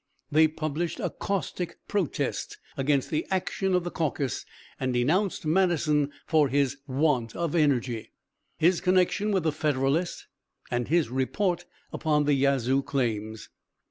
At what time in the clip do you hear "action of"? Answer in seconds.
3.29-3.83